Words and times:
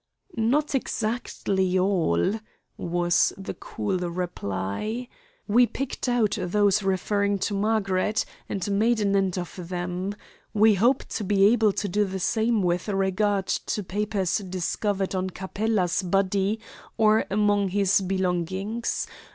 "Not 0.35 0.73
exactly 0.73 1.77
all," 1.77 2.33
was 2.75 3.33
the 3.37 3.53
cool 3.53 3.99
reply. 3.99 5.07
"We 5.47 5.67
picked 5.67 6.09
out 6.09 6.39
those 6.41 6.81
referring 6.81 7.37
to 7.45 7.53
Margaret, 7.53 8.25
and 8.49 8.67
made 8.79 8.99
an 8.99 9.15
end 9.15 9.37
of 9.37 9.67
them. 9.69 10.15
We 10.55 10.73
hope 10.73 11.03
to 11.09 11.23
be 11.23 11.45
able 11.53 11.71
to 11.73 11.87
do 11.87 12.03
the 12.05 12.19
same 12.19 12.63
with 12.63 12.87
regard 12.87 13.45
to 13.45 13.83
papers 13.83 14.39
discovered 14.39 15.13
on 15.13 15.29
Capella's 15.29 16.01
body 16.01 16.59
or 16.97 17.25
among 17.29 17.67
his 17.69 18.01
belongings. 18.01 19.05